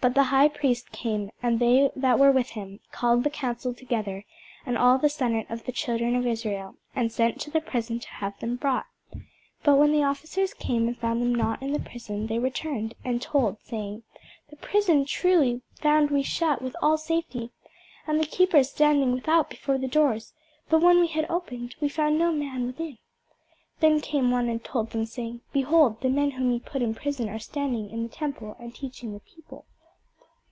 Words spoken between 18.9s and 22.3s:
without before the doors: but when we had opened, we found no